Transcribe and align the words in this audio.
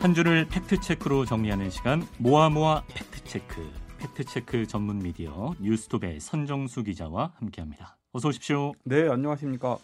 한 0.00 0.14
주를 0.14 0.46
팩트체크로 0.48 1.26
정리하는 1.26 1.68
시간 1.68 2.02
모아모아 2.18 2.84
팩트체크 2.94 3.70
팩트체크 3.98 4.66
전문 4.66 4.98
미디어 4.98 5.54
뉴스톱의 5.60 6.20
선정수 6.20 6.82
기자와 6.82 7.34
함께합니다. 7.36 7.98
어서 8.12 8.28
오십시오. 8.28 8.72
네, 8.84 9.06
안녕하십니까. 9.10 9.76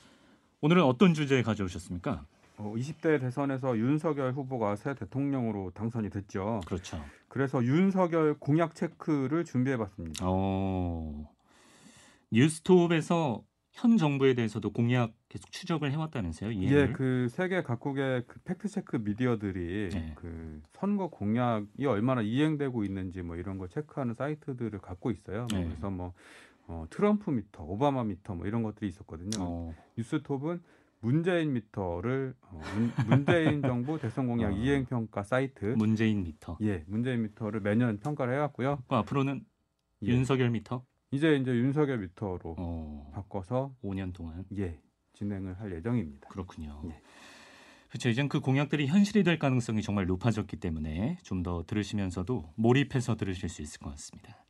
오늘은 0.63 0.83
어떤 0.85 1.13
주제 1.13 1.43
가져오셨습니까? 1.43 2.25
어, 2.57 2.75
20대 2.75 3.21
대선에서 3.21 3.77
윤석열 3.77 4.33
후보가 4.33 4.77
새 4.77 4.95
대통령으로 4.95 5.73
당선이 5.75 6.09
됐죠. 6.09 6.63
그렇죠. 6.65 6.99
그래서 7.29 7.63
윤석열 7.63 8.39
공약 8.39 8.75
체크를 8.75 9.45
준비해봤습니다. 9.45 10.25
어, 10.27 11.29
뉴스톱에서 12.33 13.43
현 13.77 13.99
정부에 13.99 14.33
대해서도 14.33 14.71
공약 14.71 15.13
계속 15.29 15.53
추적을 15.53 15.93
해왔다면서요? 15.93 16.51
이 16.51 16.73
예, 16.73 16.89
그 16.93 17.29
세계 17.31 17.63
각국의 17.63 18.25
그 18.27 18.41
fact 18.41 18.69
check 18.69 18.97
미디어들이 18.97 19.91
네. 19.93 20.13
그 20.17 20.63
선거 20.73 21.09
공약이 21.09 21.85
얼마나 21.85 22.23
이행되고 22.23 22.85
있는지 22.85 23.21
뭐 23.21 23.37
이런 23.37 23.59
걸 23.59 23.69
체크하는 23.69 24.15
사이트들을 24.15 24.79
갖고 24.79 25.11
있어요. 25.11 25.47
뭐 25.51 25.61
네. 25.61 25.67
그래서 25.67 25.91
뭐 25.91 26.15
어, 26.69 26.87
트럼프 26.89 27.31
미터, 27.31 27.65
오바마 27.65 28.05
미터 28.05 28.35
뭐 28.35 28.47
이런 28.47 28.63
것들이 28.63 28.89
있었거든요. 28.89 29.39
어, 29.41 29.75
뉴스톱은 29.99 30.63
문재인 31.01 31.53
미터를 31.53 32.35
어, 32.41 32.61
문, 32.75 32.93
문재인 33.07 33.61
정부 33.61 34.01
대선 34.01 34.27
공약 34.27 34.55
어. 34.55 34.57
이행 34.57 34.87
평가 34.87 35.23
사이트 35.23 35.67
문재인 35.77 36.23
미터. 36.23 36.57
예, 36.63 36.83
문재인 36.87 37.23
미터를 37.25 37.61
매년 37.61 37.99
평가를 37.99 38.33
해왔고요. 38.33 38.83
그 38.89 38.95
앞으로는 38.95 39.45
예. 40.05 40.09
윤석열 40.09 40.49
미터. 40.49 40.83
이제 41.11 41.37
이제 41.37 41.51
윤석열 41.53 41.99
미터로 41.99 42.57
어, 42.59 43.11
바꿔서 43.15 43.75
5년 43.83 44.13
동안 44.13 44.45
예 44.59 44.79
진행을 45.15 45.59
할 45.61 45.73
예정입니다. 45.73 46.29
그렇군요. 46.29 46.83
예. 46.87 47.01
그렇죠. 47.89 48.09
이젠 48.09 48.29
그 48.29 48.41
공약들이 48.41 48.87
현실이 48.89 49.23
될 49.23 49.39
가능성이 49.39 49.81
정말 49.81 50.07
높아졌기 50.07 50.57
때문에 50.57 51.19
좀 51.23 51.43
더 51.43 51.63
들으시면서도 51.67 52.53
몰입해서 52.57 53.15
들으실 53.17 53.49
수 53.49 53.63
있을 53.63 53.79
것 53.79 53.91
같습니다. 53.91 54.45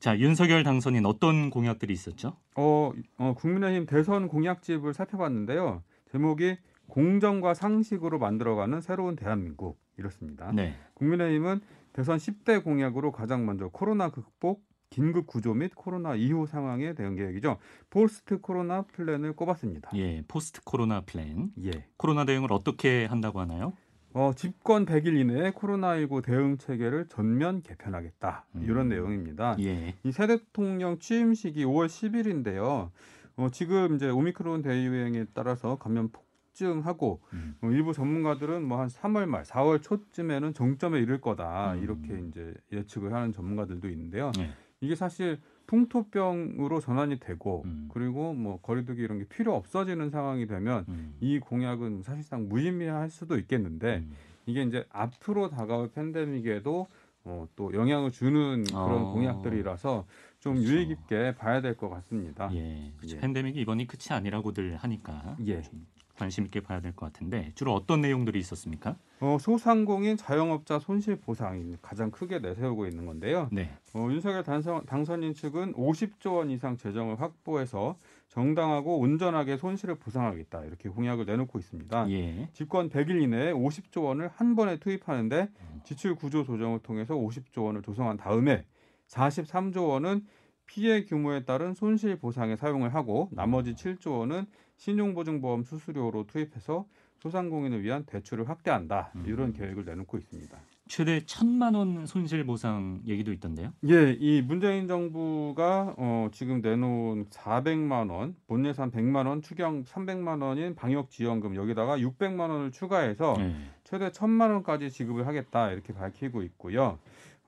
자, 0.00 0.18
윤석열 0.18 0.64
당선인 0.64 1.06
어떤 1.06 1.48
공약들이 1.48 1.92
있었죠? 1.94 2.36
어, 2.56 2.92
어 3.16 3.34
국민의힘 3.34 3.86
대선 3.86 4.28
공약집을 4.28 4.92
살펴봤는데요. 4.92 5.82
제목이 6.12 6.58
공정과 6.88 7.54
상식으로 7.54 8.18
만들어가는 8.18 8.82
새로운 8.82 9.16
대한민국 9.16 9.80
이렇습니다. 9.96 10.52
네. 10.52 10.74
국민의힘은 10.92 11.62
대선 11.94 12.18
10대 12.18 12.62
공약으로 12.62 13.12
가장 13.12 13.46
먼저 13.46 13.68
코로나 13.68 14.10
극복, 14.10 14.62
긴급 14.94 15.26
구조 15.26 15.54
및 15.54 15.72
코로나 15.74 16.14
이후 16.14 16.46
상황에 16.46 16.94
대응 16.94 17.16
계획이죠. 17.16 17.58
post 17.90 18.40
코로나 18.40 18.82
플랜을 18.82 19.32
꼽았습니다. 19.34 19.90
예, 19.96 20.22
post 20.28 20.60
코로나 20.62 21.00
플랜. 21.00 21.50
예. 21.64 21.72
코로나 21.96 22.24
대응을 22.24 22.52
어떻게 22.52 23.04
한다고 23.06 23.40
하나요? 23.40 23.72
어, 24.12 24.30
집권 24.36 24.86
100일 24.86 25.18
이내에 25.18 25.50
코로나19 25.50 26.22
대응 26.24 26.58
체계를 26.58 27.06
전면 27.08 27.60
개편하겠다. 27.62 28.46
음. 28.54 28.62
이런 28.62 28.88
내용입니다. 28.88 29.56
예. 29.58 29.96
이 30.04 30.10
새 30.10 30.28
대통령 30.28 31.00
취임식이 31.00 31.64
5월 31.64 31.86
10일인데요. 31.88 32.90
어, 33.36 33.48
지금 33.50 33.96
이제 33.96 34.08
오미크론 34.08 34.62
대유행에 34.62 35.24
따라서 35.34 35.74
감염 35.76 36.10
폭증하고 36.10 37.20
음. 37.32 37.56
어, 37.62 37.66
일부 37.70 37.92
전문가들은 37.92 38.62
뭐 38.62 38.78
한 38.78 38.86
3월 38.86 39.26
말, 39.26 39.42
4월 39.42 39.82
초쯤에는 39.82 40.54
정점에 40.54 41.00
이를 41.00 41.20
거다 41.20 41.72
음. 41.74 41.82
이렇게 41.82 42.20
이제 42.28 42.54
예측을 42.72 43.12
하는 43.12 43.32
전문가들도 43.32 43.88
있는데요. 43.88 44.30
예. 44.38 44.52
이게 44.84 44.94
사실 44.94 45.38
풍토병으로 45.66 46.80
전환이 46.80 47.18
되고 47.18 47.62
음. 47.64 47.88
그리고 47.92 48.34
뭐 48.34 48.60
거리두기 48.60 49.00
이런 49.00 49.18
게 49.18 49.24
필요 49.24 49.54
없어지는 49.54 50.10
상황이 50.10 50.46
되면 50.46 50.84
음. 50.88 51.14
이 51.20 51.38
공약은 51.38 52.02
사실상 52.02 52.48
무의미할 52.48 53.08
수도 53.08 53.38
있겠는데 53.38 53.98
음. 53.98 54.12
이게 54.46 54.62
이제 54.62 54.84
앞으로 54.90 55.48
다가올 55.48 55.90
팬데믹에도 55.92 56.86
어, 57.26 57.48
또 57.56 57.72
영향을 57.72 58.10
주는 58.10 58.64
그런 58.64 59.04
어. 59.04 59.12
공약들이라서 59.14 60.04
좀 60.40 60.54
그렇죠. 60.56 60.70
유의 60.70 60.86
깊게 60.88 61.36
봐야 61.36 61.62
될 61.62 61.74
것 61.74 61.88
같습니다. 61.88 62.50
예. 62.54 62.92
그렇죠. 62.98 63.16
예. 63.16 63.20
팬데믹이 63.20 63.58
이번이 63.62 63.86
끝이 63.86 64.14
아니라고들 64.14 64.76
하니까 64.76 65.36
예. 65.46 65.62
좀 65.62 65.86
관심 66.16 66.44
있게 66.44 66.60
봐야 66.60 66.80
될 66.80 66.92
것 66.94 67.12
같은데 67.12 67.50
주로 67.54 67.74
어떤 67.74 68.00
내용들이 68.00 68.38
있었습니까? 68.38 68.96
어, 69.20 69.36
소상공인 69.40 70.16
자영업자 70.16 70.78
손실 70.78 71.16
보상이 71.16 71.76
가장 71.82 72.10
크게 72.10 72.38
내세우고 72.38 72.86
있는 72.86 73.06
건데요. 73.06 73.48
네. 73.52 73.70
어, 73.94 74.08
윤석열 74.10 74.44
당선, 74.44 74.84
당선인 74.86 75.34
측은 75.34 75.74
50조 75.74 76.36
원 76.36 76.50
이상 76.50 76.76
재정을 76.76 77.20
확보해서 77.20 77.96
정당하고 78.28 78.98
온전하게 78.98 79.56
손실을 79.56 79.96
보상하겠다 79.96 80.64
이렇게 80.64 80.88
공약을 80.88 81.24
내놓고 81.26 81.58
있습니다. 81.58 82.10
예. 82.10 82.48
집권 82.52 82.88
100일 82.90 83.22
이내에 83.22 83.52
50조 83.52 84.04
원을 84.04 84.28
한 84.34 84.56
번에 84.56 84.78
투입하는데 84.78 85.48
지출 85.84 86.14
구조 86.14 86.44
조정을 86.44 86.80
통해서 86.80 87.14
50조 87.14 87.64
원을 87.64 87.82
조성한 87.82 88.16
다음에 88.16 88.64
43조 89.08 89.88
원은 89.88 90.26
피해 90.66 91.04
규모에 91.04 91.44
따른 91.44 91.74
손실 91.74 92.16
보상에 92.16 92.56
사용을 92.56 92.94
하고 92.94 93.28
나머지 93.32 93.74
7조 93.74 94.18
원은 94.18 94.46
신용보증보험 94.76 95.64
수수료로 95.64 96.26
투입해서 96.26 96.86
소상공인을 97.20 97.82
위한 97.82 98.04
대출을 98.04 98.48
확대한다 98.48 99.12
음. 99.16 99.24
이런 99.26 99.52
계획을 99.52 99.84
내놓고 99.84 100.18
있습니다. 100.18 100.58
최대 100.86 101.24
천만 101.24 101.74
원 101.74 102.04
손실 102.04 102.44
보상 102.44 103.00
얘기도 103.06 103.32
있던데요. 103.32 103.72
예, 103.88 104.14
이 104.20 104.42
문재인 104.42 104.86
정부가 104.86 105.94
어, 105.96 106.28
지금 106.32 106.60
내놓은 106.60 107.26
400만 107.30 108.10
원, 108.10 108.36
본 108.46 108.66
예산 108.66 108.90
100만 108.90 109.26
원, 109.26 109.40
추경 109.40 109.84
300만 109.84 110.42
원인 110.42 110.74
방역 110.74 111.10
지원금 111.10 111.56
여기다가 111.56 111.96
600만 111.96 112.50
원을 112.50 112.70
추가해서 112.70 113.36
예. 113.38 113.54
최대 113.84 114.10
1000만 114.10 114.50
원까지 114.50 114.90
지급을 114.90 115.26
하겠다 115.26 115.70
이렇게 115.70 115.94
밝히고 115.94 116.42
있고요. 116.42 116.98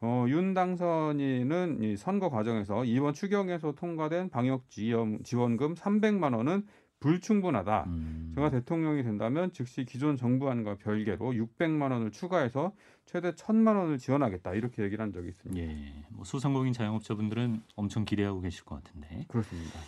어, 0.01 0.27
윤 0.29 0.55
당선인은 0.55 1.83
이 1.83 1.97
선거 1.97 2.31
과정에서 2.31 2.85
이번 2.85 3.13
추경에서 3.13 3.73
통과된 3.73 4.31
방역 4.31 4.69
지원, 4.71 5.23
지원금 5.25 5.75
300만 5.75 6.35
원은 6.35 6.67
불충분하다. 7.01 7.85
음. 7.87 8.33
제가 8.35 8.51
대통령이 8.51 9.03
된다면 9.03 9.53
즉시 9.53 9.85
기존 9.85 10.17
정부안과 10.17 10.77
별개로 10.77 11.33
600만 11.33 11.93
원을 11.93 12.11
추가해서 12.11 12.73
최대 13.05 13.33
1000만 13.33 13.77
원을 13.77 13.99
지원하겠다 13.99 14.55
이렇게 14.55 14.83
얘기를 14.83 15.03
한 15.03 15.13
적이 15.13 15.29
있습니다. 15.29 15.63
예. 15.63 16.05
뭐 16.11 16.25
소상공인 16.25 16.73
자영업자분들은 16.73 17.63
엄청 17.77 18.05
기대하고 18.05 18.41
계실 18.41 18.65
것 18.65 18.83
같은데. 18.83 19.27
그렇습니다. 19.29 19.79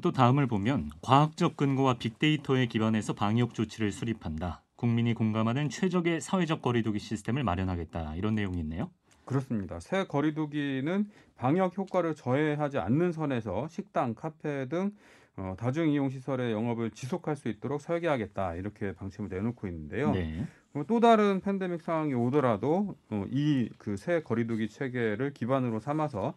또 0.00 0.10
다음을 0.10 0.46
보면 0.46 0.90
과학적 1.02 1.56
근거와 1.56 1.94
빅데이터에 1.94 2.66
기반해서 2.66 3.12
방역 3.12 3.54
조치를 3.54 3.92
수립한다. 3.92 4.62
국민이 4.76 5.14
공감하는 5.14 5.68
최적의 5.68 6.20
사회적 6.20 6.62
거리두기 6.62 6.98
시스템을 6.98 7.44
마련하겠다. 7.44 8.16
이런 8.16 8.34
내용이 8.34 8.58
있네요. 8.60 8.90
그렇습니다. 9.24 9.78
새 9.80 10.04
거리두기는 10.04 11.08
방역 11.36 11.76
효과를 11.78 12.14
저해하지 12.14 12.78
않는 12.78 13.12
선에서 13.12 13.68
식당, 13.68 14.14
카페 14.14 14.66
등 14.68 14.92
어, 15.36 15.54
다중이용 15.58 16.10
시설의 16.10 16.52
영업을 16.52 16.90
지속할 16.90 17.36
수 17.36 17.48
있도록 17.48 17.80
설계하겠다 17.80 18.56
이렇게 18.56 18.92
방침을 18.92 19.30
내놓고 19.30 19.66
있는데요. 19.66 20.12
네. 20.12 20.46
어, 20.74 20.84
또 20.86 21.00
다른 21.00 21.40
팬데믹 21.40 21.82
상황이 21.82 22.14
오더라도 22.14 22.96
어, 23.10 23.24
이그 23.30 23.96
새 23.96 24.22
거리두기 24.22 24.68
체계를 24.68 25.32
기반으로 25.32 25.80
삼아서 25.80 26.34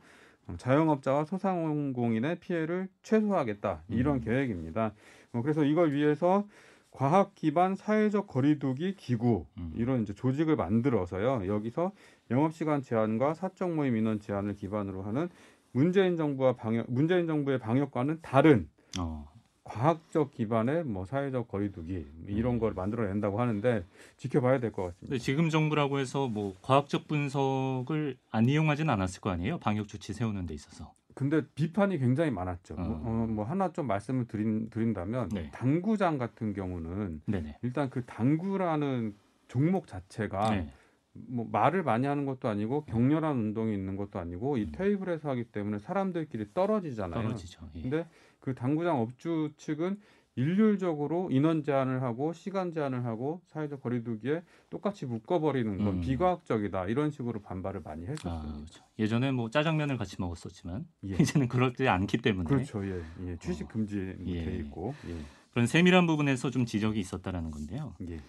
어, 0.48 0.56
자영업자와 0.58 1.26
소상공인의 1.26 2.40
피해를 2.40 2.88
최소화하겠다 3.04 3.84
이런 3.90 4.18
음. 4.18 4.22
계획입니다. 4.22 4.94
어, 5.34 5.42
그래서 5.42 5.64
이걸 5.64 5.92
위해서 5.92 6.48
과학 6.92 7.36
기반 7.36 7.76
사회적 7.76 8.28
거리두기 8.28 8.96
기구 8.96 9.46
음. 9.58 9.74
이런 9.76 10.04
이제 10.04 10.14
조직을 10.14 10.56
만들어서요 10.56 11.46
여기서 11.46 11.92
영업 12.32 12.54
시간 12.54 12.82
제한과 12.82 13.34
사적 13.34 13.74
모임 13.74 13.98
인원 13.98 14.22
제한을 14.22 14.56
기반으로 14.56 15.02
하는 15.02 15.28
문재인 15.74 16.16
정부와 16.16 16.56
방역 16.56 16.86
문재인 16.90 17.28
정부의 17.28 17.60
방역과는 17.60 18.20
다른 18.22 18.70
어. 19.00 19.28
과학적 19.64 20.32
기반의 20.32 20.84
뭐 20.84 21.06
사회적 21.06 21.48
거리두기 21.48 22.06
이런 22.28 22.54
음. 22.56 22.60
걸 22.60 22.74
만들어낸다고 22.76 23.40
하는데 23.42 23.84
지켜봐야 24.18 24.60
될 24.60 24.72
것 24.72 24.84
같습니다. 24.86 25.18
지금 25.18 25.50
정부라고 25.50 25.98
해서 25.98 26.28
뭐 26.28 26.54
과학적 26.62 27.08
분석을 27.08 28.16
안 28.30 28.48
이용하진 28.48 28.90
않았을 28.92 29.22
거 29.22 29.32
아니에요? 29.32 29.58
방역 29.58 29.88
조치 29.88 30.14
세우는 30.14 30.46
데 30.46 30.54
있어서. 30.54 30.94
근데 31.16 31.42
비판이 31.56 31.98
굉장히 31.98 32.30
많았죠. 32.30 32.76
어. 32.78 32.82
뭐, 32.82 33.02
어, 33.06 33.28
뭐 33.28 33.46
하나 33.46 33.72
좀 33.72 33.88
말씀을 33.88 34.28
드린, 34.28 34.70
드린다면 34.70 35.30
네. 35.30 35.50
당구장 35.52 36.20
같은 36.20 36.54
경우는 36.54 37.22
네네. 37.26 37.58
일단 37.64 37.90
그 37.90 38.06
당구라는 38.06 39.16
종목 39.48 39.88
자체가 39.88 40.50
네. 40.52 40.70
뭐 41.14 41.48
말을 41.50 41.82
많이 41.84 42.06
하는 42.06 42.26
것도 42.26 42.50
아니고 42.50 42.84
격렬한 42.86 43.36
운동이 43.38 43.74
있는 43.74 43.96
것도 43.96 44.20
아니고 44.20 44.58
이 44.58 44.64
음. 44.64 44.72
테이블에서 44.74 45.30
하기 45.30 45.46
때문에 45.46 45.80
사람들끼리 45.80 46.54
떨어지잖아요. 46.54 47.22
떨어지죠. 47.24 47.62
예. 47.76 47.82
근데 47.82 48.06
그 48.46 48.54
당구장 48.54 49.02
업주 49.02 49.50
측은 49.58 49.98
일률적으로 50.36 51.32
인원 51.32 51.64
제한을 51.64 52.04
하고 52.04 52.32
시간 52.32 52.72
제한을 52.72 53.04
하고 53.04 53.42
사회적 53.48 53.82
거리두기에 53.82 54.44
똑같이 54.70 55.08
묶어버리는 55.08 55.78
건 55.80 55.88
음. 55.88 56.02
비과학적이다 56.02 56.86
이런 56.86 57.10
식으로 57.10 57.42
반발을 57.42 57.82
많이 57.84 58.06
아, 58.06 58.12
했었습니다. 58.12 58.54
그렇죠. 58.54 58.84
예전에 59.00 59.32
뭐 59.32 59.50
짜장면을 59.50 59.98
같이 59.98 60.18
먹었었지만 60.20 60.86
예. 61.08 61.16
이제는 61.20 61.48
그렇지 61.48 61.88
않기 61.88 62.20
때문에 62.20 62.48
그렇죠, 62.48 62.86
예, 62.86 63.02
예. 63.26 63.38
취식 63.38 63.66
어. 63.66 63.68
금지 63.70 64.16
예. 64.26 64.46
돼 64.46 64.58
있고, 64.58 64.94
예, 65.08 65.18
그런 65.52 65.66
세밀한 65.66 66.06
부분에서 66.06 66.52
좀 66.52 66.66
지적이 66.66 67.00
있었다라는 67.00 67.50
건데요. 67.50 67.96
예. 68.08 68.20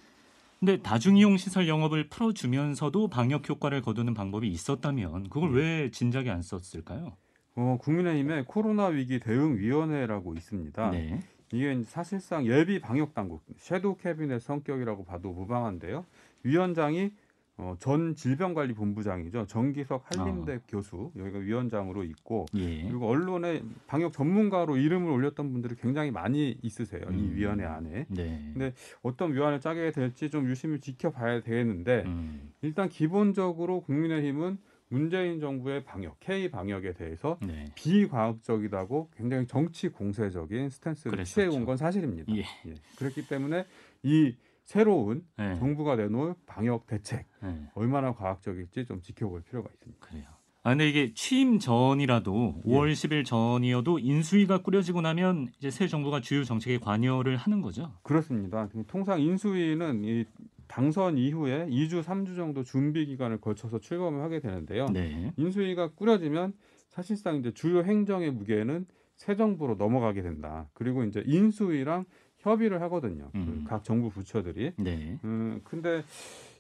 근데 0.60 0.80
다중이용 0.80 1.36
시설 1.36 1.68
영업을 1.68 2.08
풀어주면서도 2.08 3.08
방역 3.08 3.46
효과를 3.46 3.82
거두는 3.82 4.14
방법이 4.14 4.48
있었다면 4.48 5.28
그걸 5.28 5.52
왜 5.52 5.90
진작에 5.90 6.30
안 6.30 6.40
썼을까요? 6.40 7.18
어, 7.56 7.78
국민의힘의 7.80 8.44
코로나 8.46 8.86
위기 8.86 9.18
대응 9.18 9.56
위원회라고 9.56 10.34
있습니다. 10.34 10.90
네. 10.90 11.20
이게 11.52 11.82
사실상 11.84 12.46
예비 12.46 12.80
방역 12.80 13.14
당국 13.14 13.42
섀도우 13.56 13.96
캐비넷 13.96 14.42
성격이라고 14.42 15.04
봐도 15.04 15.32
무방한데요. 15.32 16.04
위원장이 16.42 17.12
어, 17.58 17.74
전 17.78 18.14
질병관리본부장이죠. 18.14 19.46
정기석 19.46 20.04
한림대 20.04 20.60
교수 20.68 21.10
여기가 21.16 21.38
위원장으로 21.38 22.04
있고 22.04 22.44
예. 22.54 22.82
그리고 22.82 23.08
언론에 23.08 23.62
방역 23.86 24.12
전문가로 24.12 24.76
이름을 24.76 25.10
올렸던 25.10 25.52
분들이 25.52 25.74
굉장히 25.76 26.10
많이 26.10 26.58
있으세요. 26.60 27.00
이 27.10 27.14
음. 27.14 27.32
위원회 27.34 27.64
안에 27.64 28.06
네. 28.10 28.50
근데 28.52 28.74
어떤 29.02 29.32
위원회를 29.32 29.60
짜게 29.60 29.92
될지 29.92 30.28
좀 30.28 30.46
유심히 30.50 30.80
지켜봐야 30.80 31.40
되겠는데 31.40 32.02
음. 32.04 32.52
일단 32.60 32.90
기본적으로 32.90 33.80
국민의힘은 33.80 34.58
문재인 34.88 35.40
정부의 35.40 35.84
방역, 35.84 36.18
K 36.20 36.48
방역에 36.50 36.92
대해서 36.92 37.38
네. 37.42 37.66
비과학적이다고 37.74 39.10
굉장히 39.16 39.46
정치 39.46 39.88
공세적인 39.88 40.70
스탠스를 40.70 41.10
그랬었죠. 41.10 41.34
취해 41.34 41.46
온 41.56 41.64
건 41.66 41.76
사실입니다. 41.76 42.32
예. 42.36 42.40
예. 42.40 42.74
그렇기 42.96 43.26
때문에 43.26 43.64
이 44.04 44.34
새로운 44.64 45.24
네. 45.36 45.56
정부가 45.58 45.96
내놓을 45.96 46.34
방역 46.46 46.86
대책 46.86 47.26
네. 47.42 47.68
얼마나 47.74 48.12
과학적일지 48.12 48.84
좀 48.86 49.00
지켜볼 49.02 49.42
필요가 49.42 49.68
있습니다. 49.72 50.06
그래요. 50.06 50.24
아 50.62 50.70
근데 50.70 50.88
이게 50.88 51.12
취임 51.14 51.58
전이라도 51.60 52.62
예. 52.66 52.70
5월 52.70 52.92
10일 52.92 53.24
전이어도 53.24 53.98
인수위가 54.00 54.62
꾸려지고 54.62 55.00
나면 55.00 55.48
이제 55.58 55.70
새 55.70 55.86
정부가 55.88 56.20
주요 56.20 56.42
정책에 56.44 56.78
관여를 56.78 57.36
하는 57.36 57.60
거죠. 57.60 57.92
그렇습니다. 58.02 58.68
통상 58.88 59.20
인수위는 59.20 60.04
이 60.04 60.24
당선 60.68 61.18
이후에 61.18 61.66
2주, 61.68 62.02
3주 62.02 62.36
정도 62.36 62.62
준비 62.62 63.06
기간을 63.06 63.40
거쳐서 63.40 63.78
출범을 63.78 64.22
하게 64.22 64.40
되는데요. 64.40 64.86
네. 64.86 65.32
인수위가 65.36 65.92
꾸려지면 65.94 66.54
사실상 66.88 67.36
이제 67.36 67.52
주요 67.52 67.82
행정의 67.82 68.30
무게는 68.30 68.86
새 69.16 69.36
정부로 69.36 69.74
넘어가게 69.74 70.22
된다. 70.22 70.68
그리고 70.74 71.04
이제 71.04 71.22
인수위랑 71.26 72.04
협의를 72.38 72.82
하거든요. 72.82 73.30
그 73.32 73.38
음. 73.38 73.64
각 73.66 73.82
정부 73.82 74.10
부처들이. 74.10 74.72
네. 74.78 75.18
음, 75.24 75.60
근데 75.64 76.02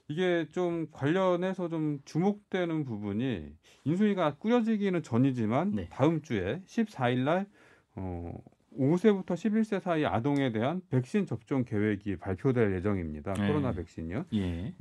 이게 0.08 0.46
좀 0.52 0.86
관련해서 0.90 1.68
좀 1.68 2.00
주목되는 2.04 2.84
부분이 2.84 3.52
인수위가 3.84 4.36
꾸려지기는 4.36 5.02
전이지만 5.02 5.72
네. 5.72 5.88
다음 5.90 6.22
주에 6.22 6.62
14일 6.66 7.24
날 7.24 7.46
어, 7.94 8.32
5세부터 8.78 9.34
11세 9.34 9.80
사이 9.80 10.04
아동에 10.04 10.52
대한 10.52 10.80
백신 10.90 11.26
접종 11.26 11.64
계획이 11.64 12.16
발표될 12.16 12.74
예정입니다. 12.74 13.32
네. 13.34 13.48
코로나 13.48 13.72
백신이요. 13.72 14.26
예. 14.34 14.74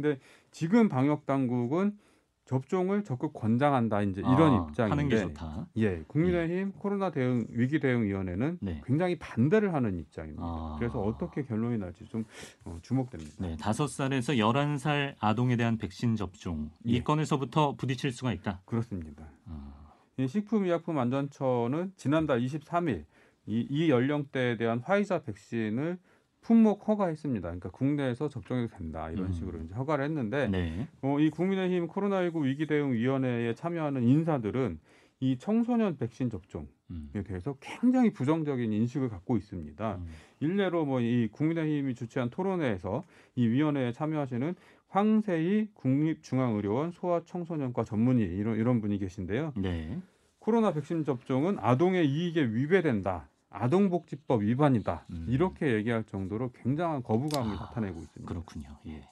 지금 0.52 0.90
방역 0.90 1.26
당국은 1.26 1.98
접종을 2.46 3.04
적극 3.04 3.34
권장한다 3.34 4.04
이제 4.04 4.22
이런 4.22 4.54
아, 4.54 4.68
입장인데. 4.70 5.34
예, 5.78 6.04
국민의힘 6.08 6.74
코로나 6.74 7.10
대응 7.10 7.48
위기 7.50 7.80
대응 7.80 8.04
위원회는 8.04 8.60
네. 8.62 8.82
굉장히 8.86 9.18
반대를 9.18 9.74
하는 9.74 9.98
입장입니다. 9.98 10.44
아. 10.46 10.76
그래서 10.78 11.02
어떻게 11.02 11.44
결론이 11.44 11.80
날지 11.80 12.06
좀 12.06 12.24
어, 12.64 12.78
주목됩니다. 12.84 13.34
네, 13.40 13.56
5살에서 13.58 14.38
11살 14.38 15.16
아동에 15.20 15.56
대한 15.56 15.78
백신 15.80 16.16
접종 16.16 16.70
이 16.84 16.98
예. 16.98 17.02
건에서부터 17.02 17.76
부딪힐 17.76 18.12
수가 18.12 18.32
있다. 18.34 18.62
그렇습니다. 18.66 19.28
아, 19.48 19.74
이 20.18 20.28
식품의약품안전처는 20.28 21.94
지난달 21.98 22.42
23일 22.42 23.06
이, 23.48 23.66
이 23.70 23.90
연령대에 23.90 24.58
대한 24.58 24.80
화이자 24.80 25.24
백신을 25.24 25.98
품목 26.42 26.88
허가했습니다. 26.88 27.48
그러니까 27.48 27.70
국내에서 27.72 28.30
접종해도 28.30 28.76
된다 28.78 29.10
이런 29.10 29.28
음. 29.28 29.32
식으로 29.32 29.60
이제 29.62 29.74
허가를 29.74 30.06
했는데 30.06 30.48
네. 30.48 30.88
어, 31.02 31.20
이 31.20 31.32
국민의힘 31.32 31.88
코로나19 31.88 32.44
위기 32.44 32.68
대응 32.68 32.94
위원회에 32.94 33.56
참여하는 33.56 34.04
인사들은 34.04 34.80
이 35.22 35.38
청소년 35.40 35.98
백신 35.98 36.30
접종에 36.30 36.68
음. 36.92 37.10
대해서 37.26 37.56
굉장히 37.60 38.12
부정적인 38.14 38.72
인식을 38.72 39.10
갖고 39.10 39.38
있습니다. 39.38 39.96
음. 39.96 40.08
일례로 40.40 40.86
뭐 40.86 41.00
이 41.02 41.30
국민의힘이 41.32 41.96
주최한 41.96 42.30
토론회에서 42.30 43.04
이 43.36 43.48
위원회에 43.48 43.92
참여하시는 43.92 44.56
황세희 44.90 45.70
국립중앙의료원 45.74 46.92
소아청소년과 46.92 47.86
전문의 47.86 48.28
이런 48.28 48.58
이런 48.58 48.82
분이 48.82 49.00
계신데요. 49.00 49.54
네. 49.58 50.00
코로나 50.40 50.72
백신 50.74 51.04
접종은 51.04 51.58
아동의 51.60 52.08
이익에 52.08 52.44
위배된다. 52.44 53.28
아동복지법 53.56 54.44
위반이다. 54.44 55.06
음. 55.12 55.26
이렇게 55.30 55.74
얘기할 55.74 56.04
정도로 56.04 56.52
굉장한 56.52 57.04
거부감을 57.04 57.56
아, 57.56 57.60
나타내고 57.62 58.00
있습니다. 58.00 58.28
그렇군요. 58.28 58.70
예. 58.88 59.08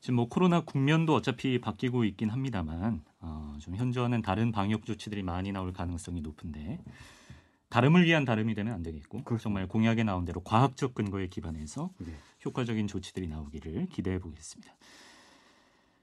지금 0.00 0.16
뭐 0.16 0.28
코로나 0.28 0.60
국면도 0.60 1.14
어차피 1.14 1.60
바뀌고 1.60 2.04
있긴 2.04 2.30
합니다만 2.30 3.02
어, 3.20 3.56
좀 3.58 3.74
현저하는 3.76 4.22
다른 4.22 4.52
방역 4.52 4.84
조치들이 4.84 5.22
많이 5.22 5.52
나올 5.52 5.72
가능성이 5.72 6.20
높은데 6.20 6.78
다름을 7.68 8.04
위한 8.04 8.24
다름이 8.24 8.54
되면 8.54 8.72
안 8.72 8.82
되겠고 8.82 9.24
그렇습니다. 9.24 9.42
정말 9.42 9.66
공약에 9.66 10.04
나온 10.04 10.24
대로 10.24 10.40
과학적 10.40 10.94
근거에 10.94 11.26
기반해서 11.26 11.90
네. 11.98 12.12
효과적인 12.44 12.86
조치들이 12.86 13.28
나오기를 13.28 13.86
기대해 13.86 14.18
보겠습니다. 14.18 14.72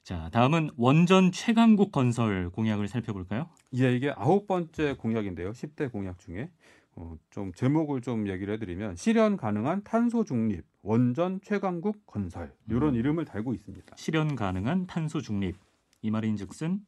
자, 0.04 0.30
다음은 0.32 0.70
원전 0.78 1.32
최강국 1.32 1.92
건설 1.92 2.52
공약을 2.52 2.88
살펴볼까요? 2.88 3.50
예, 3.76 3.96
이게 3.96 4.14
아홉 4.16 4.46
번째 4.46 4.94
공약인데요. 5.00 5.52
10대 5.52 5.92
공약 5.92 6.20
중에 6.20 6.52
어, 6.96 7.18
좀 7.30 7.52
제목을 7.54 8.02
좀 8.02 8.28
얘기를 8.28 8.54
해드리면 8.54 8.96
실현 8.96 9.36
가능한 9.38 9.84
탄소 9.84 10.24
중립 10.24 10.64
원전 10.82 11.40
최강국 11.42 12.06
건설 12.08 12.54
이런 12.70 12.94
음. 12.94 12.96
이름을 12.96 13.26
달고 13.26 13.54
있습니다. 13.54 13.96
실현 13.98 14.36
가능한 14.36 14.88
탄소 14.88 15.20
중립 15.22 15.58
이 16.02 16.12
말인즉슨 16.12 16.80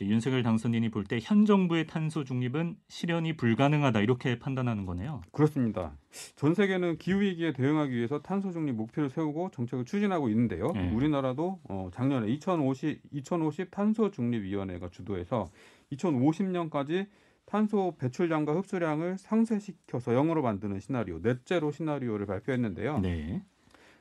윤석열 0.00 0.42
당선인이 0.42 0.88
볼 0.90 1.04
때 1.04 1.20
현 1.22 1.44
정부의 1.46 1.86
탄소 1.86 2.24
중립은 2.24 2.76
실현이 2.88 3.36
불가능하다 3.36 4.00
이렇게 4.00 4.38
판단하는 4.38 4.84
거네요. 4.84 5.20
그렇습니다. 5.30 5.96
전 6.34 6.54
세계는 6.54 6.98
기후 6.98 7.20
위기에 7.20 7.52
대응하기 7.52 7.94
위해서 7.94 8.20
탄소 8.20 8.50
중립 8.50 8.74
목표를 8.74 9.10
세우고 9.10 9.50
정책을 9.52 9.84
추진하고 9.84 10.28
있는데요. 10.30 10.72
네. 10.72 10.90
우리나라도 10.92 11.60
어, 11.68 11.88
작년에 11.92 12.26
2050 12.28 13.00
2050 13.12 13.70
탄소 13.70 14.10
중립 14.10 14.42
위원회가 14.42 14.88
주도해서 14.88 15.48
2050년까지 15.92 17.06
탄소 17.44 17.94
배출량과 17.98 18.54
흡수량을 18.54 19.18
상쇄시켜서 19.18 20.12
영으로 20.12 20.42
만드는 20.42 20.80
시나리오 20.80 21.20
넷제로 21.20 21.70
시나리오를 21.70 22.26
발표했는데요. 22.26 23.00
네. 23.00 23.42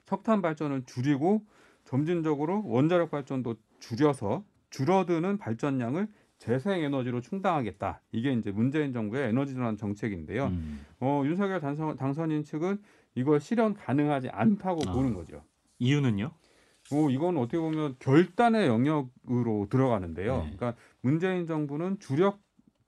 석탄 0.06 0.42
발전을 0.42 0.84
줄이고 0.86 1.46
점진적으로 1.84 2.64
원자력 2.66 3.12
발전도 3.12 3.56
줄여서 3.80 4.44
줄어드는 4.70 5.38
발전량을 5.38 6.08
재생 6.38 6.82
에너지로 6.84 7.22
충당하겠다. 7.22 8.02
이게 8.12 8.34
이제 8.34 8.52
문재인 8.52 8.94
정부의 8.94 9.30
에너지 9.30 9.54
전환 9.54 9.78
정책인데요. 9.78 10.48
음, 10.48 10.84
어, 11.00 11.22
윤석열 11.26 11.60
당선, 11.60 11.96
당선인 11.98 12.44
측은 12.44 12.82
이걸 13.14 13.40
실현 13.40 13.76
가능하지 13.76 14.30
않다고 14.30 14.82
아. 14.88 14.94
보는 14.94 15.14
거죠. 15.14 15.44
이유는요? 15.78 16.32
어, 16.94 17.10
이건 17.10 17.38
어떻게 17.38 17.60
보면 17.60 17.96
결단의 18.00 18.68
영역으로 18.68 19.68
들어가는데요. 19.70 20.38
네. 20.38 20.56
그러니까 20.56 20.76
문재인 21.02 21.46
정부는 21.46 22.00
주력 22.00 22.40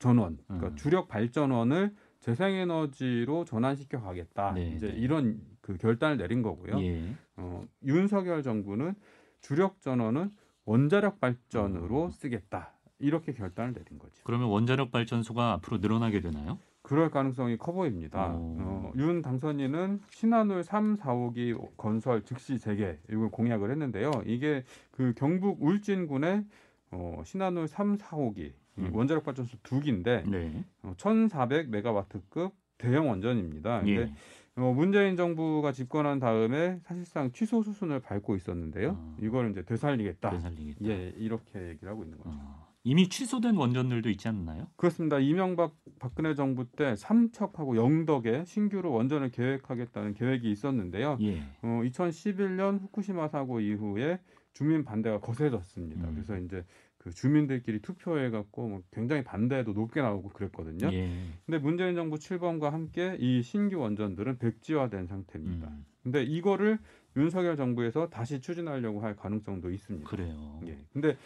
전원, 0.04 0.38
그러니까 0.48 0.68
음. 0.72 0.76
주력 0.76 1.08
발전원을 1.08 1.96
재생에너지로 2.20 3.46
전환시켜 3.46 4.02
가겠다. 4.02 4.52
네, 4.52 4.74
이제 4.76 4.88
네. 4.88 4.94
이런 4.94 5.40
그 5.62 5.78
결단을 5.78 6.18
내린 6.18 6.42
거고요. 6.42 6.78
예. 6.82 7.16
어, 7.38 7.64
윤석열 7.86 8.44
정부는 8.44 8.96
주력 9.40 9.80
전원은 9.80 10.32
원자력 10.66 11.22
발전으로 11.22 12.06
음. 12.06 12.12
쓰겠다. 12.12 12.74
이렇게 13.00 13.34
결단을 13.34 13.74
내린 13.74 13.98
거죠. 13.98 14.22
그러면 14.26 14.50
원자력 14.50 14.92
발전소가 14.92 15.54
앞으로 15.54 15.78
늘어나게 15.78 16.20
되나요? 16.20 16.60
그럴 16.82 17.10
가능성이 17.10 17.58
커 17.58 17.72
보입니다. 17.72 18.34
오. 18.34 18.58
어, 18.60 18.92
윤 18.98 19.22
당선인은 19.22 20.02
신한울 20.10 20.66
3, 20.66 20.98
4호기 20.98 21.78
건설 21.78 22.24
즉시 22.24 22.60
재개 22.60 22.98
이걸 23.10 23.30
공약을 23.30 23.72
했는데요. 23.72 24.12
이게 24.26 24.66
그 24.92 25.14
경북 25.16 25.64
울진군의 25.64 26.44
어, 26.92 27.22
신한울 27.24 27.70
3, 27.70 27.98
4호기 27.98 28.52
음. 28.78 28.90
원자력 28.94 29.24
발전소 29.24 29.58
두 29.64 29.80
기인데 29.80 30.24
네. 30.28 30.64
어, 30.82 30.94
1,400메가와트급 30.98 32.52
대형 32.78 33.10
원전입니다. 33.10 33.80
근데 33.80 34.02
예. 34.02 34.14
어, 34.56 34.72
문재인 34.72 35.16
정부가 35.16 35.72
집권한 35.72 36.20
다음에 36.20 36.80
사실상 36.84 37.32
취소 37.32 37.64
수순을 37.64 38.02
밟고 38.02 38.36
있었는데요. 38.36 38.98
아. 39.00 39.18
이걸 39.22 39.52
이제 39.52 39.64
되살리겠다. 39.64 40.30
되살리겠다. 40.30 40.86
예, 40.86 41.14
이렇게 41.18 41.70
얘기를 41.70 41.90
하고 41.90 42.04
있는 42.04 42.18
거죠. 42.18 42.30
어, 42.32 42.68
이미 42.84 43.10
취소된 43.10 43.56
원전들도 43.56 44.10
있지 44.12 44.28
않나요? 44.28 44.68
그렇습니다. 44.76 45.18
이명박 45.18 45.74
박근혜 46.00 46.36
정부 46.36 46.66
때 46.70 46.96
삼척하고 46.96 47.78
영덕에 47.78 48.44
신규로 48.46 48.92
원전을 48.92 49.32
계획하겠다는 49.32 50.14
계획이 50.14 50.52
있었는데요. 50.52 51.18
예. 51.22 51.42
어, 51.62 51.82
2011년 51.84 52.82
후쿠시마 52.82 53.30
사고 53.30 53.60
이후에 53.60 54.20
주민 54.54 54.84
반대가 54.84 55.20
거세졌습니다. 55.20 56.10
음. 56.10 56.14
그래서 56.14 56.38
이제 56.38 56.64
그 57.04 57.12
주민들끼리 57.12 57.82
투표해 57.82 58.30
갖고 58.30 58.66
뭐 58.70 58.82
굉장히 58.94 59.26
반대도 59.26 59.74
높게 59.74 60.02
나오고 60.02 60.30
그랬거든요. 60.30 60.90
예. 60.94 61.10
근데 61.46 61.58
문재인 61.58 61.96
정부 61.96 62.18
출범과 62.18 62.72
함께 62.72 63.18
이 63.20 63.42
신규 63.42 63.78
원전들은 63.80 64.38
백지화된 64.38 65.08
상태입니다. 65.08 65.68
음. 65.68 65.86
근데 66.02 66.24
이거를 66.24 66.80
윤석열 67.18 67.58
정부에서 67.58 68.10
다시 68.10 68.40
추진하려고 68.40 69.02
할 69.02 69.18
가능성도 69.18 69.70
있습니다. 69.70 70.10
그래요. 70.10 70.62
예. 70.66 70.80
근데 70.94 71.18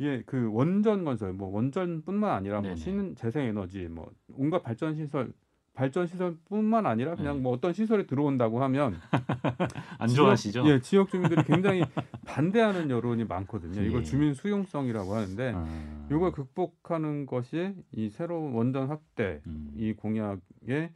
예, 0.00 0.22
그 0.26 0.50
원전 0.52 1.04
건설, 1.04 1.32
뭐 1.32 1.48
원전뿐만 1.48 2.28
아니라 2.32 2.60
뭐 2.60 2.70
네네. 2.70 2.76
신재생 2.76 3.44
에너지, 3.44 3.86
뭐 3.86 4.10
온갖 4.36 4.64
발전 4.64 4.96
시설, 4.96 5.32
발전 5.74 6.06
시설뿐만 6.06 6.84
아니라 6.86 7.14
그냥 7.14 7.36
네. 7.36 7.42
뭐 7.42 7.52
어떤 7.52 7.72
시설이 7.72 8.06
들어온다고 8.06 8.62
하면 8.64 8.96
안 9.98 10.08
지역- 10.08 10.16
좋아하시죠? 10.24 10.64
예, 10.66 10.80
지역 10.80 11.08
주민들이 11.10 11.42
굉장히 11.44 11.82
반대하는 12.26 12.90
여론이 12.90 13.24
많거든요. 13.24 13.80
이걸 13.82 14.00
예. 14.00 14.04
주민 14.04 14.34
수용성이라고 14.34 15.14
하는데 15.14 15.52
아, 15.54 16.06
이걸 16.10 16.32
극복하는 16.32 17.24
것이 17.26 17.74
이 17.92 18.10
새로운 18.10 18.52
원전 18.52 18.88
확대 18.88 19.40
음. 19.46 19.70
이 19.76 19.92
공약에 19.94 20.92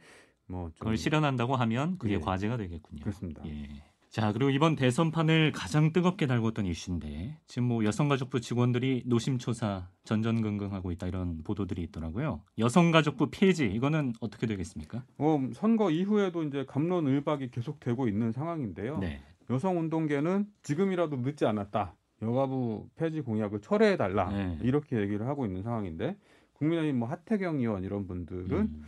뭐좀 0.47 0.73
그걸 0.77 0.97
실현한다고 0.97 1.55
하면 1.55 1.97
그게 1.97 2.15
예. 2.15 2.19
과제가 2.19 2.57
되겠군요. 2.57 3.01
그렇습니다. 3.01 3.41
예. 3.47 3.67
자 4.15 4.31
그리고 4.31 4.49
이번 4.49 4.77
대선판을 4.77 5.51
가장 5.51 5.91
뜨겁게 5.91 6.25
달궜던 6.25 6.65
이슈인데 6.67 7.37
지금 7.47 7.67
뭐 7.67 7.83
여성가족부 7.83 8.39
직원들이 8.39 9.03
노심초사 9.07 9.89
전전긍긍하고 10.05 10.93
있다 10.93 11.07
이런 11.07 11.43
보도들이 11.43 11.81
있더라고요. 11.83 12.39
여성가족부 12.57 13.27
폐지 13.29 13.65
이거는 13.65 14.13
어떻게 14.21 14.47
되겠습니까? 14.47 15.03
어, 15.17 15.49
선거 15.51 15.91
이후에도 15.91 16.43
이제 16.43 16.63
감론을박이 16.65 17.51
계속되고 17.51 18.07
있는 18.07 18.31
상황인데요. 18.31 18.99
네. 18.99 19.21
여성 19.49 19.77
운동계는 19.79 20.45
지금이라도 20.63 21.17
늦지 21.17 21.45
않았다. 21.45 21.93
여가부 22.21 22.87
폐지 22.95 23.19
공약을 23.19 23.59
철회해 23.59 23.97
달라. 23.97 24.29
네. 24.29 24.57
이렇게 24.61 24.97
얘기를 24.97 25.27
하고 25.27 25.45
있는 25.45 25.61
상황인데 25.61 26.15
국민의힘 26.53 26.99
뭐 26.99 27.09
하태경 27.09 27.59
의원 27.59 27.83
이런 27.83 28.07
분들은 28.07 28.57
음, 28.59 28.83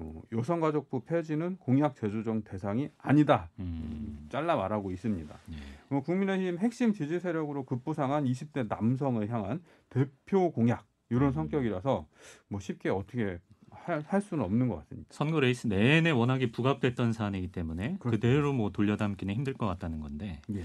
어, 0.00 0.22
여성가족부 0.32 1.00
폐지는 1.04 1.56
공약 1.56 1.96
재조정 1.96 2.42
대상이 2.42 2.90
아니다. 2.98 3.50
음, 3.58 4.26
잘라 4.30 4.56
말하고 4.56 4.90
있습니다. 4.92 5.38
네. 5.46 5.56
뭐 5.88 6.02
국민의힘 6.02 6.58
핵심 6.58 6.92
지지 6.92 7.18
세력으로 7.18 7.64
급부상한 7.64 8.24
20대 8.24 8.68
남성을 8.68 9.28
향한 9.28 9.62
대표 9.88 10.52
공약 10.52 10.86
이런 11.10 11.28
음. 11.28 11.32
성격이라서 11.32 12.06
뭐 12.48 12.60
쉽게 12.60 12.90
어떻게 12.90 13.38
할, 13.70 14.04
할 14.06 14.20
수는 14.20 14.44
없는 14.44 14.68
것 14.68 14.76
같습니다. 14.76 15.08
선거 15.10 15.40
레이스 15.40 15.66
내내 15.66 16.10
워낙에 16.10 16.52
부각됐던 16.52 17.12
사안이기 17.12 17.48
때문에 17.52 17.96
그렇습니다. 17.98 18.10
그대로 18.10 18.52
뭐 18.52 18.70
돌려담기는 18.70 19.34
힘들 19.34 19.54
것 19.54 19.66
같다는 19.66 20.00
건데 20.00 20.40
예. 20.54 20.62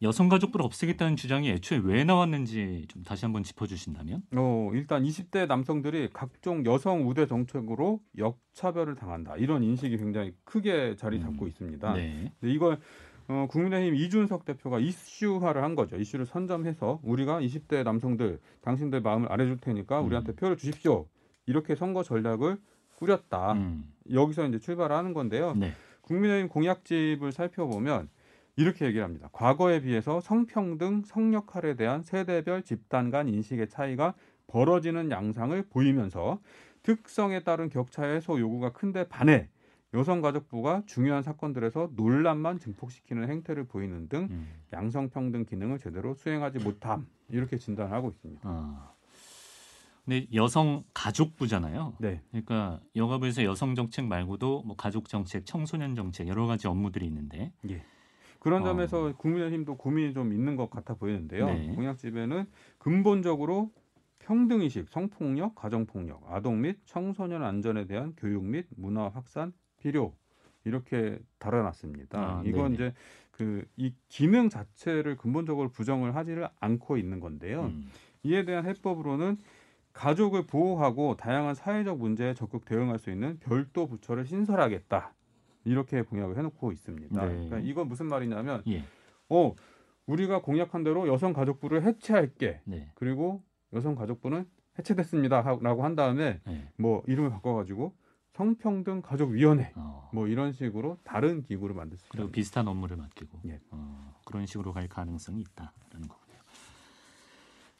여성가족부를 0.00 0.64
없애겠다는 0.64 1.16
주장이 1.16 1.50
애초에 1.50 1.80
왜 1.82 2.04
나왔는지 2.04 2.86
좀 2.88 3.02
다시 3.02 3.24
한번 3.24 3.42
짚어주신다면? 3.42 4.22
어, 4.36 4.70
일단 4.72 5.02
20대 5.02 5.46
남성들이 5.46 6.10
각종 6.12 6.64
여성 6.66 7.08
우대 7.08 7.26
정책으로 7.26 8.00
역차별을 8.16 8.94
당한다. 8.94 9.36
이런 9.36 9.64
인식이 9.64 9.96
굉장히 9.96 10.34
크게 10.44 10.94
자리 10.96 11.20
잡고 11.20 11.46
음. 11.46 11.48
있습니다. 11.48 11.94
네. 11.94 12.32
근데 12.38 12.54
이걸 12.54 12.78
어, 13.26 13.46
국민의힘 13.50 13.96
이준석 13.96 14.44
대표가 14.44 14.78
이슈화를 14.78 15.62
한 15.62 15.74
거죠. 15.74 15.96
이슈를 15.96 16.26
선점해서 16.26 17.00
우리가 17.02 17.40
20대 17.40 17.82
남성들 17.82 18.38
당신들 18.62 19.00
마음을 19.00 19.30
알아줄 19.30 19.58
테니까 19.58 20.00
우리한테 20.00 20.32
음. 20.32 20.36
표를 20.36 20.56
주십시오. 20.56 21.06
이렇게 21.46 21.74
선거 21.74 22.02
전략을 22.02 22.58
꾸렸다. 22.96 23.52
음, 23.52 23.92
여기서 24.12 24.46
이제 24.46 24.58
출발하는 24.58 25.12
건데요. 25.12 25.54
네. 25.54 25.72
국민의힘 26.02 26.48
공약집을 26.48 27.32
살펴보면 27.32 28.08
이렇게 28.58 28.86
얘기를 28.86 29.04
합니다. 29.04 29.28
과거에 29.30 29.80
비해서 29.82 30.20
성평등, 30.20 31.02
성역할에 31.04 31.76
대한 31.76 32.02
세대별 32.02 32.64
집단 32.64 33.10
간 33.10 33.28
인식의 33.28 33.68
차이가 33.68 34.14
벌어지는 34.48 35.12
양상을 35.12 35.62
보이면서 35.70 36.40
특성에 36.82 37.44
따른 37.44 37.68
격차 37.68 38.02
해소 38.02 38.40
요구가 38.40 38.72
큰데 38.72 39.06
반해 39.08 39.48
여성가족부가 39.94 40.82
중요한 40.86 41.22
사건들에서 41.22 41.90
논란만 41.94 42.58
증폭시키는 42.58 43.28
행태를 43.28 43.68
보이는 43.68 44.08
등 44.08 44.26
음. 44.28 44.48
양성평등 44.72 45.44
기능을 45.44 45.78
제대로 45.78 46.14
수행하지 46.14 46.58
못함 46.58 47.06
이렇게 47.28 47.58
진단하고 47.58 48.08
있습니다. 48.08 48.40
아. 48.42 48.92
근데 50.04 50.26
여성 50.34 50.82
가족부잖아요. 50.94 51.94
네, 52.00 52.22
그러니까 52.30 52.80
여가부에서 52.96 53.44
여성 53.44 53.76
정책 53.76 54.06
말고도 54.06 54.62
뭐 54.62 54.74
가족 54.74 55.08
정책, 55.08 55.46
청소년 55.46 55.94
정책 55.94 56.26
여러 56.26 56.46
가지 56.46 56.66
업무들이 56.66 57.06
있는데 57.06 57.52
그런 58.38 58.62
어. 58.62 58.64
점에서 58.64 59.12
국민의힘도 59.16 59.76
고민이 59.76 60.14
좀 60.14 60.32
있는 60.32 60.56
것 60.56 60.70
같아 60.70 60.94
보이는데요. 60.94 61.46
네. 61.46 61.72
공약집에는 61.74 62.46
근본적으로 62.78 63.72
평등의식, 64.20 64.88
성폭력, 64.88 65.54
가정폭력, 65.54 66.22
아동 66.30 66.60
및 66.60 66.78
청소년 66.84 67.42
안전에 67.42 67.86
대한 67.86 68.14
교육 68.16 68.44
및 68.44 68.66
문화 68.76 69.08
확산 69.08 69.52
필요 69.78 70.14
이렇게 70.64 71.18
달아놨습니다. 71.38 72.18
아, 72.18 72.42
이건 72.44 72.72
네네. 72.72 72.74
이제 72.74 72.94
그 73.32 73.64
이 73.76 73.94
기능 74.08 74.48
자체를 74.48 75.16
근본적으로 75.16 75.70
부정을 75.70 76.16
하지를 76.16 76.48
않고 76.60 76.96
있는 76.96 77.20
건데요. 77.20 77.66
음. 77.66 77.88
이에 78.24 78.44
대한 78.44 78.66
해법으로는 78.66 79.36
가족을 79.92 80.46
보호하고 80.46 81.16
다양한 81.16 81.54
사회적 81.54 81.98
문제에 81.98 82.34
적극 82.34 82.64
대응할 82.64 82.98
수 82.98 83.10
있는 83.10 83.38
별도 83.40 83.86
부처를 83.86 84.26
신설하겠다. 84.26 85.14
이렇게 85.68 86.02
공약을 86.02 86.36
해놓고 86.38 86.72
있습니다. 86.72 87.20
네. 87.20 87.32
그러니까 87.32 87.58
이건 87.58 87.88
무슨 87.88 88.06
말이냐면, 88.06 88.62
예. 88.68 88.84
어, 89.28 89.54
우리가 90.06 90.42
공약한 90.42 90.82
대로 90.82 91.06
여성가족부를 91.06 91.84
해체할게. 91.84 92.60
네. 92.64 92.90
그리고 92.94 93.42
여성가족부는 93.72 94.46
해체됐습니다라고 94.78 95.84
한 95.84 95.94
다음에 95.94 96.40
네. 96.46 96.68
뭐 96.76 97.02
이름을 97.06 97.30
바꿔가지고 97.30 97.94
성평등 98.32 99.02
가족위원회 99.02 99.72
어. 99.74 100.08
뭐 100.12 100.28
이런 100.28 100.52
식으로 100.52 100.96
다른 101.02 101.42
기구를 101.42 101.74
만들 101.74 101.98
수 101.98 102.08
그리고 102.08 102.28
있다. 102.28 102.32
비슷한 102.32 102.68
업무를 102.68 102.96
맡기고 102.96 103.40
예. 103.46 103.58
어, 103.70 104.14
그런 104.24 104.46
식으로 104.46 104.72
갈 104.72 104.88
가능성이 104.88 105.40
있다라는 105.40 106.06
거군요. 106.08 106.38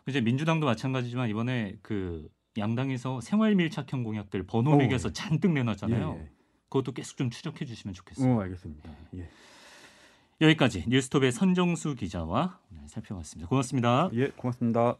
이제 0.09 0.21
민주당도 0.21 0.67
마찬가지지만 0.67 1.29
이번에 1.29 1.77
그 1.83 2.29
양당에서 2.59 3.21
생활 3.21 3.55
밀착형 3.55 4.03
공약들 4.03 4.43
번호 4.49 4.73
어, 4.73 4.77
매겨서 4.77 5.13
잔뜩 5.13 5.53
내놨잖아요. 5.53 6.17
예, 6.19 6.23
예. 6.23 6.31
그것도 6.69 6.93
계속 6.93 7.17
좀 7.17 7.31
추적해 7.31 7.65
주시면 7.65 7.95
좋겠습니다. 7.95 8.37
어, 8.37 8.41
알겠습니다. 8.43 8.91
예. 9.17 9.29
여기까지 10.41 10.85
뉴스톱의 10.87 11.33
선정수 11.33 11.95
기자와 11.95 12.61
오늘 12.71 12.89
살펴봤습니다. 12.89 13.49
고맙습니다. 13.49 14.11
예, 14.15 14.29
고맙습니다. 14.29 14.97